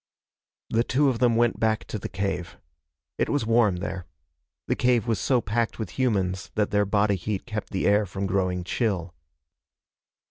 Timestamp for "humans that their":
5.91-6.85